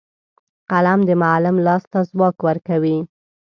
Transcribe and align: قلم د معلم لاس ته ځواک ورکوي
قلم 0.69 0.99
د 1.05 1.09
معلم 1.21 1.55
لاس 1.65 1.83
ته 1.91 1.99
ځواک 2.09 2.37
ورکوي 2.47 2.97